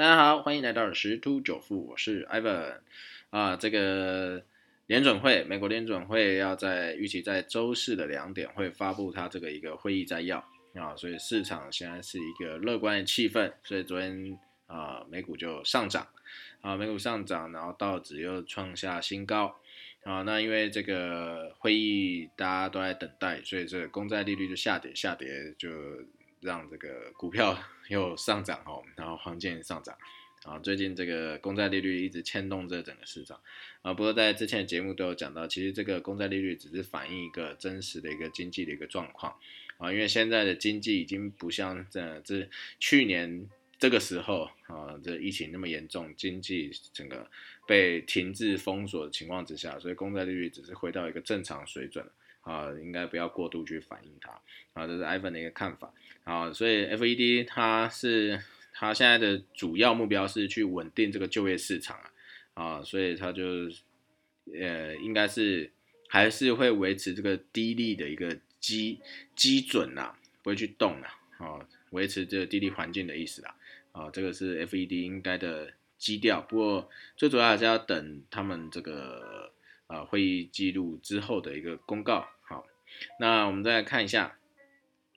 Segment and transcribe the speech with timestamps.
[0.00, 2.78] 大家好，欢迎来到十突九富，我是 Ivan
[3.28, 3.54] 啊。
[3.54, 4.42] 这个
[4.86, 10.38] 联准会，美国联准会要在预期在周四的两点会发布它这个一个会议摘要
[10.72, 16.08] 啊，所以市场现在是一个乐观的气氛，所以昨天啊美股就上涨
[16.62, 19.54] 啊，美股上涨，然后道指又创下新高
[20.04, 20.22] 啊。
[20.22, 25.68] 那因为这个会议大家都在等待，所以这个公债利率就下跌，下跌就。
[26.40, 29.96] 让这个股票 又上涨哦，然后黄金也上涨
[30.44, 30.58] 啊。
[30.58, 33.40] 最近这个公债利率一直牵动这整个市场
[33.82, 33.92] 啊。
[33.92, 39.34] 不过在之前的节目都有讲到，其实这个公债利率只是反映一个真实的一个经济的一个状况
[39.78, 39.92] 啊。
[39.92, 42.48] 因为现在的经济已经不像这这
[42.78, 43.48] 去年
[43.78, 47.28] 这个时候啊，这疫情那么严重，经济整个
[47.66, 52.06] 被停滞封锁的情况之下，所以公债利率只是回到一个正常水准。
[52.42, 54.30] 啊，应该不要过度去反映它
[54.72, 55.92] 啊，这是 iPhone 的一个看法
[56.24, 58.40] 啊，所以 FED 它是
[58.72, 61.98] 它现在的主要目标是去稳定这个就业市场
[62.54, 63.44] 啊，啊，所以它就
[64.58, 65.70] 呃应该是
[66.08, 68.98] 还是会维持这个低利的一个基
[69.36, 71.60] 基准呐，不会去动了啊，
[71.90, 73.54] 维持这个低利环境的意思啦
[73.92, 79.52] 啊，这个是 FED 应该的基调，不过最主要还是要等他们这个。
[79.90, 82.28] 啊，会议记录之后的一个公告。
[82.42, 82.64] 好，
[83.18, 84.38] 那我们再来看一下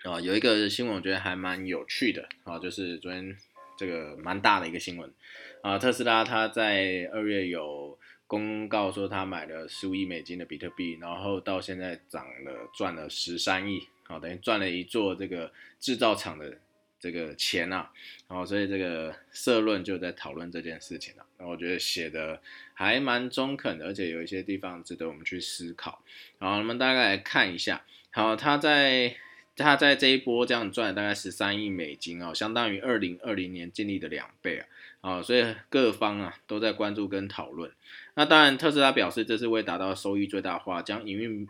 [0.04, 3.38] 啊，有一个新闻我觉得还蛮有趣的啊，就是昨天
[3.78, 5.14] 这个蛮大的一个新闻
[5.62, 16.58] 啊，特斯拉它在二月有公告说他买了十五亿美金的比特币，然后到现在涨了赚了十三亿，好，等于赚了一座这个制造厂的。
[17.04, 17.92] 这个钱啊，
[18.30, 21.26] 然后所以这个社论就在讨论这件事情了。
[21.38, 22.42] 那我觉得写的
[22.74, 26.02] 还蛮中肯的，而且有一些地方值得我们去思考。
[26.40, 27.84] 好，我们大概来看一下。
[28.12, 29.18] 好，他在
[29.58, 34.66] 他在这一波这样赚了大概十三亿美金哦，相当于二零二零年净利的两倍啊。
[35.02, 37.70] 啊，所以各方啊都在关注跟讨论。
[38.14, 41.46] 那当然，特斯拉表示这是为达到收益最大化，将营运。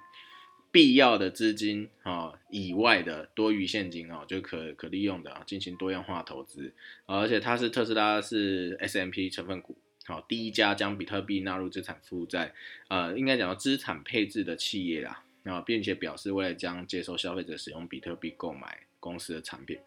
[0.73, 6.73] 必要的资金啊以外的多余现金啊就可可利用的啊进行多样化投资，
[7.06, 12.53] 而且它是特斯拉是 S M P 成分股好第一家将比特币纳入资产负债
[12.88, 19.78] 呃应该讲到资产配置的企业啦啊并且表示未来将接受消费者使用比特币购买公司的产品，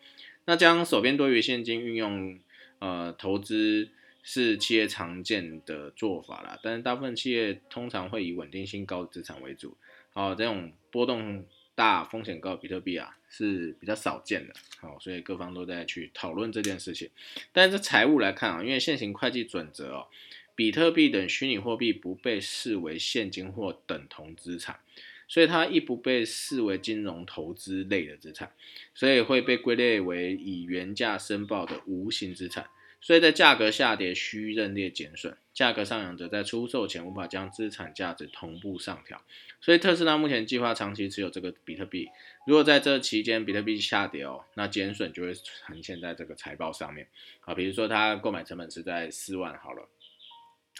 [0.45, 2.39] 那将手边多余现金运用
[2.79, 3.89] 呃投资
[4.23, 9.77] 是企业常见的做法啦，但是大部分企业通常会以稳定性高的资产为主。
[10.17, 11.45] 哦，这种波动
[11.75, 17.11] 大、风险高比特币啊是比较少见的，好，所以各方都在去讨论这件事情。
[17.53, 20.07] 但是财务来看啊，因为现行会计准则哦，
[20.55, 24.81] 比特币等虚拟货币不被视为现金或等同资产，
[25.29, 28.51] 所以它亦不被视为金融投资类的资产，
[28.95, 32.71] 所以会被归类为以原价申报的无形资产。
[33.07, 39.23] 所以在价格下跌需认列减损，价格上扬者在出售前无法将资产价值同步上调。
[39.61, 42.09] 所以特斯拉目前计划长期持有这个比特币。
[42.49, 47.07] 如果在这期间比特币下跌哦，那减损就会呈现在这个财报上面
[47.43, 47.55] 啊。
[47.55, 49.89] 比如说它购买成本是在四万好了，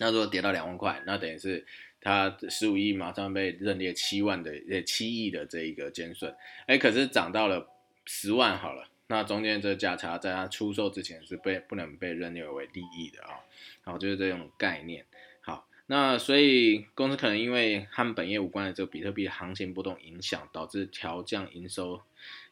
[0.01, 1.65] 那如果跌到两万块，那等于是
[2.01, 6.35] 它十五亿马上被认列七万的呃七亿的这一个减损。
[6.67, 7.69] 哎，可是涨到了
[8.05, 8.89] 十万好了。
[9.09, 13.39] 那中间这个价差，在它出售之前是被不能被认定为利益的啊，
[13.85, 15.05] 好，就是这种概念。
[15.41, 22.03] 好，那所以公司可能因为和本业无关的这个比特币行情波动影响，导致调降营收、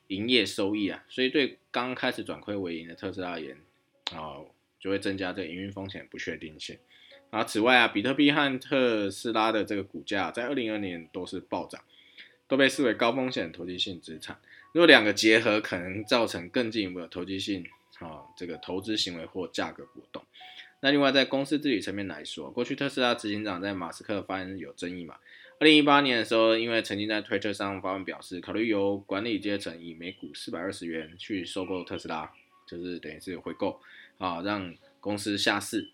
[0.07, 3.57] 营业收益啊，所以对刚开始转亏为盈的特斯拉而言，
[4.13, 4.39] 啊，
[4.79, 6.79] 就会增加这营运风险不确定性。
[7.31, 11.83] 啊，此外啊，比特币和特斯拉的这个股价在二零二年都是暴涨，
[12.47, 14.39] 都被视为高风险投机性资产。
[14.75, 17.65] 如果两个结合，可能造成更进一步的投机性
[18.01, 20.21] 啊，这个投资行为或价格波动。
[20.81, 25.15] 那另外，在公司治理层面来说，过去特斯拉执行长在马斯克发言有争议嘛？
[25.61, 32.29] 二零一八年的时候，因为曾经在推特上发文表示，考虑由管理阶层以每股四百二十元去收购特斯拉，
[32.67, 33.81] 就是等于是回购
[34.19, 35.89] 啊，让公司下市。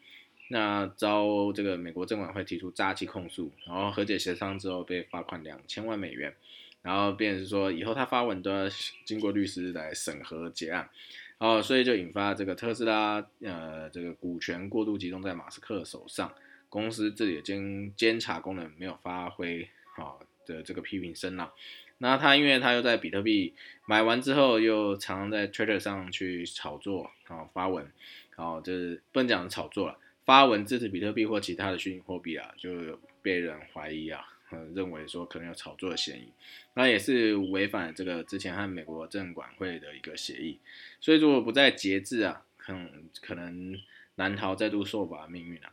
[0.48, 6.34] 那遭这个美国证管会提出诈欺控诉，然后和解协商之后被罚款两千万美元。
[6.82, 8.66] 然后便是说，以后他发文都要
[9.04, 10.88] 经过律师来审核结案，
[11.38, 16.32] 哦，所以就引发这个特斯拉呃这个股权过度集中在马斯克手上，
[16.70, 21.52] 公司自己的监监察功能没有发挥好的这个批评声浪。
[21.98, 23.52] 那他因为他又在比特币
[23.84, 27.92] 买完之后，又常常在 Twitter 上去炒作啊发文，
[28.36, 34.29] 哦，就是不能讲炒作了，发文支持比特币或其他的虚拟货币啊，就被人怀疑啊。
[34.74, 36.32] 认为说可能有炒作的嫌疑，
[36.74, 40.58] 那也是违反这个之前和美国证管会的一个协议，
[41.00, 43.74] 所以如果不再节制啊，很可能
[44.16, 45.72] 难逃再度受罚的命运啊。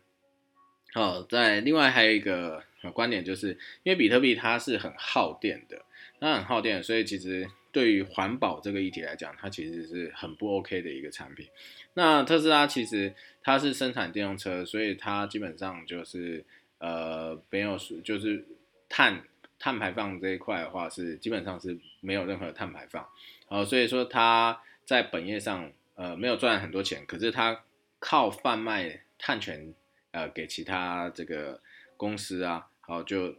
[0.93, 2.63] 哦，在另外还有一个
[2.93, 3.49] 观点，就是
[3.83, 5.83] 因为比特币它是很耗电的，
[6.19, 11.47] 它很耗电，所以其实对于环保这个议题来讲，它其实是很不 OK 的一个产品。
[11.93, 13.13] 那特斯拉其实
[13.43, 16.43] 它是生产电动车，所以它基本上就是
[16.79, 18.45] 呃没有就是
[18.89, 19.23] 碳
[19.59, 23.07] 碳排放这一块的话是基本上是没有任何碳排放。
[23.47, 27.63] 哦，所以说它在本业上呃没有赚很多钱，可是它
[27.99, 29.73] 靠贩卖碳权。
[30.11, 31.61] 呃，给其他这个
[31.95, 33.35] 公司啊，好就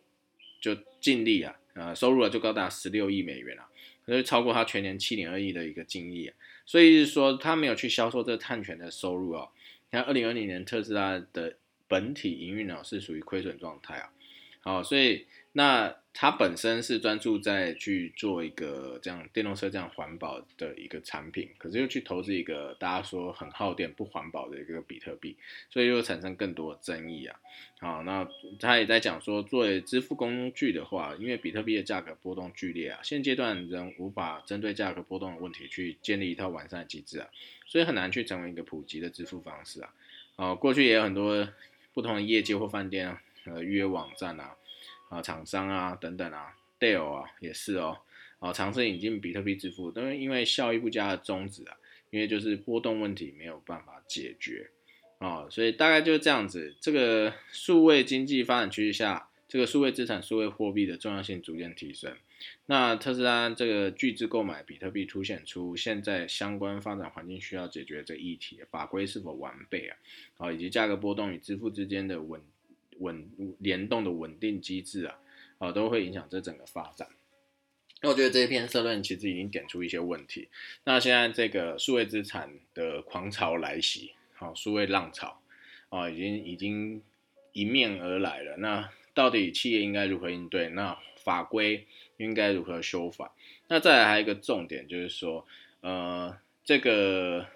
[0.61, 3.67] 就净利啊，呃，收入啊就高达十六亿美元啊，
[4.05, 6.37] 所以超过他全年七点二亿的一个净利啊，
[6.67, 9.49] 所以是说他没有去销售这个碳权的收入啊。
[9.91, 11.57] 像二零二零年特斯拉的
[11.89, 14.13] 本体营运呢是属于亏损状态啊，
[14.61, 15.95] 好，所以那。
[16.21, 25.37] 它本身是专注在去做一个这样电动车这样环保的一个产品，可是又去投资一个大家说很耗电不环保的一个比特币，
[25.71, 27.39] 所以又产生更多的争议啊。
[27.79, 28.29] 好，那
[28.59, 37.29] 他也在讲说，作为支付工具的话，因为比特币的价格波动剧烈啊，现阶段仍无法针对价格波动的问题去建立一套完善的机制啊，
[37.65, 39.95] 所以很难去成为一个普及的支付方式啊。
[40.35, 41.49] 哦，过去也有很多
[41.95, 43.23] 不同的业界或饭店啊，
[43.53, 44.55] 呃，预约网站啊。
[45.11, 47.97] 啊，厂商啊，等等啊，Dell 啊，也是哦，
[48.41, 51.75] 啊，尝试引进比特币支付，都是因为效益不佳的宗旨啊，
[52.11, 54.69] 因为就是波动问题没有办法解决
[55.17, 56.77] 啊，所以大概就是这样子。
[56.79, 62.15] 这个数位经济发展趋势下，这个数位资产、数位货币的重要性逐渐提升。
[62.67, 69.97] 那特斯拉这个巨资购买比特币，凸显出现在相关发展环境需要解决这议题，法规是否完备啊？
[70.37, 72.43] 啊，以及价格波动与支付之间的稳。
[72.99, 73.29] 稳
[73.59, 75.19] 联动的稳定机制啊，
[75.59, 77.09] 啊，都会影响这整个发展。
[78.01, 80.49] 那我觉得这一篇社论其实已经点出一些问题。
[80.85, 85.41] 那现在这个数位资产的狂潮来袭，好，数位浪潮
[85.89, 87.03] 啊，已经已经
[87.55, 88.57] 迎面而来了。
[88.59, 90.69] 那到底企业应该如何应对？
[90.69, 91.87] 那法规
[92.19, 93.35] 应该如何修法？
[93.67, 95.45] 那再来还有一个重点就是说，
[95.81, 97.49] 呃，这个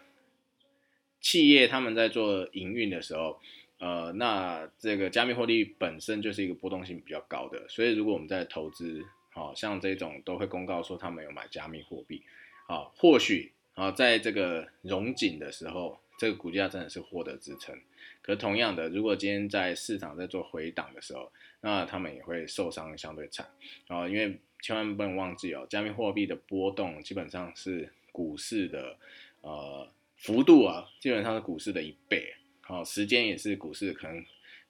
[1.20, 3.40] 企业他们在做营运的时候。
[3.82, 12.22] 呃，那这个加密货币本身就是一个波动性比较高的，所以如果我们在投资，好像这种都会公告说他们有买加密货币，
[12.68, 17.76] 好，或许啊，在这个融景的时候，这个股价真的是获得支撑。
[18.22, 23.44] 可同样的，如果今天在市场在做回档的时候，那他们也会受伤相对惨
[23.88, 28.96] 啊，因为千万不能忘记哦，加密货币的波动基本上是股市的
[29.40, 29.88] 呃
[30.18, 32.32] 幅度啊，基本上是股市的一倍。
[32.72, 34.24] 哦，时间也是股市可能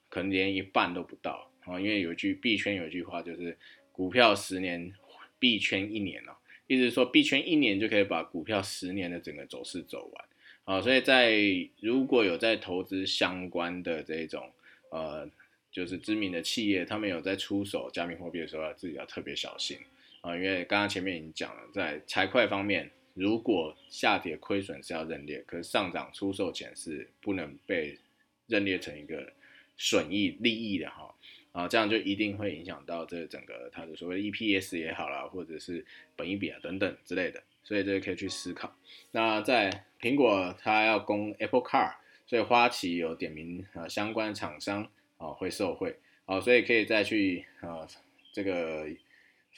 [0.08, 3.56] 可能连一半都不到啊，因为有一句币圈有一句话就是
[3.92, 4.92] 股票十年，
[5.38, 6.34] 币圈一年哦，
[6.66, 10.24] 意思说币圈一年就可以把股票十年的整个走势走完
[10.64, 11.32] 啊，所以在
[11.78, 14.50] 如果有在投资相关的这种
[14.90, 15.30] 呃，
[15.70, 19.78] 就是知名的企业，他们有在出手加密货币的时候，自己要特别小心
[20.22, 22.90] 啊，因为刚刚前面已经讲了，在财会方面。
[23.14, 27.98] 如果下跌亏损是要认列，可是上涨出售前是不能被
[28.46, 29.32] 认列成一个
[29.76, 31.14] 损益利益的哈
[31.52, 35.84] 啊，这样就一定会影响到这整个它的所谓 EPS 也好啦，或者是
[36.16, 38.74] 本益比啊等等之类的，所以这个可以去思考。
[39.10, 47.86] 那在苹果它要攻 Apple Car，所以花旗有点名啊相关厂商啊会受贿啊，所以可以再去啊
[48.32, 48.86] 这个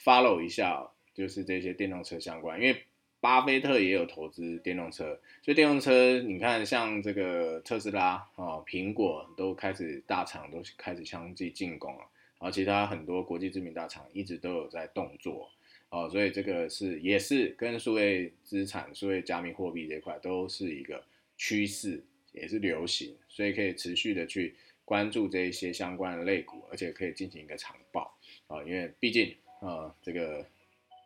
[0.03, 2.83] follow 一下，就是这些电动车相关，因为。
[3.25, 12.01] 巴菲特也有投资电动车，所以电动车你看，像这个特斯拉啊、苹果都开始大厂都开始相继进攻了，
[12.37, 15.49] 然后其他很多国际知名大厂一直都有在动作
[15.89, 21.03] 哦，所以这个是也是跟数位资产、数位加密货币这块都是一个
[21.35, 24.53] 趋势，也是流行，所以可以持续的去
[24.85, 28.15] 关注这一些相关的类股，而且可以进行一个长报
[28.45, 30.45] 啊，因为毕竟啊，这个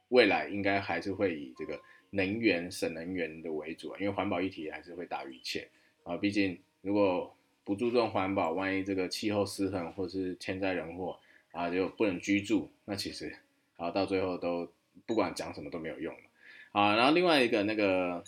[0.09, 1.79] 未来应该还是会以这个。
[2.11, 5.67] 能源省能源的为主啊，因为环保议题还是会大于一切
[6.03, 6.17] 啊。
[6.17, 11.19] 毕竟如果不注重环保，万一这个气候失衡或是天灾人祸
[11.51, 13.35] 啊，就不能居住，那其实
[13.77, 14.71] 啊到最后都
[15.05, 16.21] 不管讲什么都没有用了
[16.71, 16.95] 啊。
[16.95, 18.23] 然后另外一个那个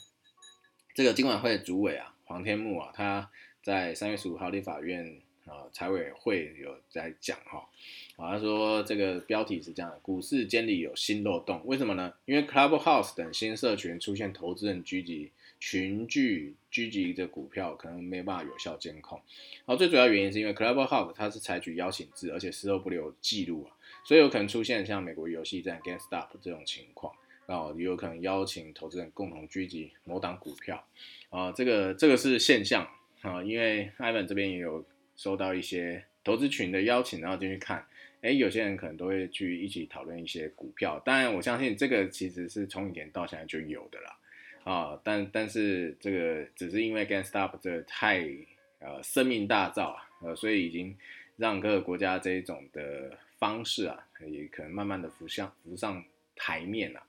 [0.94, 3.30] 这个金管会的主委啊，黄天木啊，他
[3.64, 5.22] 在三月十五号立法院。
[5.52, 7.68] 啊，财委会有在讲哈，
[8.16, 12.14] 啊，他说这个标题是这样的：股市监理有新漏洞，为什么呢？
[12.24, 15.30] 因为 Clubhouse 等新社群出现投资人聚集、
[15.60, 19.22] 群聚聚集的股票，可能没办法有效监控。
[19.66, 27.14] 好，最主要原因是因为 Clubhouse 它是采取邀请制，而且事后不留记录啊，所以有可能出现像美国游戏站 GameStop 这种情况。
[27.48, 30.86] 啊，也有可能邀请投资人共同聚集某档股票
[31.30, 32.88] 啊，这个这个是现象
[33.24, 37.86] 啊，因为艾文这边也有收到一些投资群的邀请，然后进去看，
[38.22, 44.18] 哎，有些人可能都会去一起讨论一些股票，当然我相信这个其实是从以前到现在就有的啦。
[44.64, 48.24] 啊，但但是这个只是因为 GameStop 这太
[48.78, 50.96] 呃生命大造啊，呃，所以已经
[51.38, 56.04] 让各个国家这一种的方式啊，也可能慢慢的浮上浮上
[56.36, 57.02] 台面了。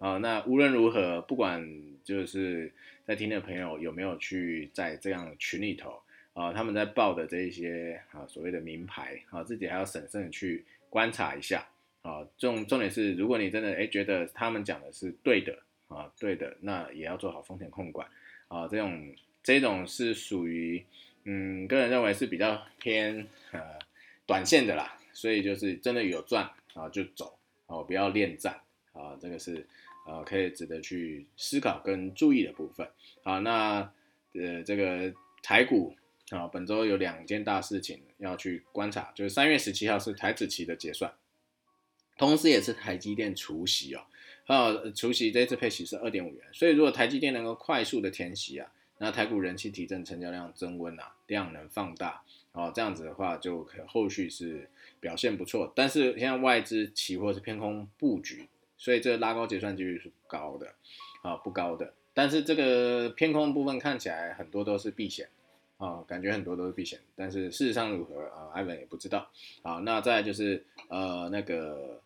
[0.00, 1.64] 啊，那无论如何，不管
[2.02, 2.72] 就是
[3.04, 6.02] 在听的朋友有没有去在这样群里头
[6.36, 11.66] 啊，他们在报的这一些啊所谓的名牌啊，自己还要审慎去观察一下
[12.02, 12.24] 啊。
[12.38, 15.58] 重重点是，如果你真的哎觉得他们讲的是对的。
[15.88, 18.08] 啊，对的，那也要做好风险控管
[18.48, 18.66] 啊。
[18.66, 20.84] 这种这种是属于，
[21.22, 23.60] 嗯，个人认为是比较偏呃
[24.26, 27.38] 短线的啦，所以就是真的有赚啊就走
[27.68, 28.60] 哦，不要恋战
[28.94, 29.16] 啊。
[29.20, 29.64] 这个是
[30.08, 32.88] 呃可以值得去思考跟注意的部分。
[33.22, 33.88] 好，那
[34.32, 35.94] 呃这个台股
[36.30, 41.12] 啊，本周有两件大事情要去观察，就是三月十七号是台子期的结算，
[42.18, 44.02] 同时也是台积电除息哦。
[44.46, 55.72] 啊，除息这次配息是二点五元，所以如果台积电能够快速的填息啊，那台股人气提振，成交量增温啊，量能放大，哦，这样子的话就可后续是表现不错。
[55.74, 60.74] 但是现在外资期货是偏空布局，所以这拉高结算几率是高的，
[61.22, 61.94] 啊，不高的。
[62.14, 65.28] 但是这个偏空部分看起来很多都是避险，
[65.78, 69.28] 啊，感觉很多都是避险，但是事实上如何啊，艾文也不知道。
[69.62, 72.00] 好，那再就是呃那个。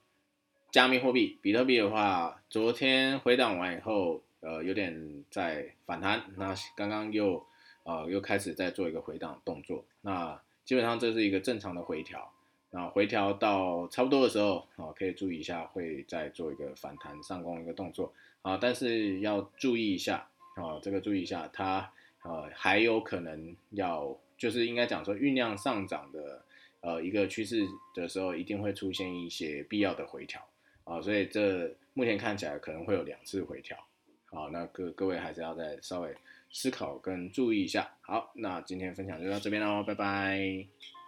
[0.72, 7.44] 加密货币，比特币的话，昨天回档完以后，呃，有点在反弹，那刚刚又，
[7.82, 12.32] 呃，又开始在做一个回档动作，那基本上这是一个正常的回调，
[12.70, 26.44] 那回调到差不多的时候，啊，可以注意一下，会再做一个反弹上攻一个动作，啊，但是要注意一下，啊，这个注意一下，它，呃，还有可能要，就是应该讲说酝酿上涨的，
[26.80, 30.40] 呃，一个趋势的时候，一定会出现一些必要的回调。
[30.84, 33.76] 啊，所以这目前看起来可能会有两次回调，
[34.26, 36.12] 好，那各各位还是要再稍微
[36.50, 37.88] 思考跟注意一下。
[38.00, 40.99] 好，那今天分享就到这边喽，拜拜。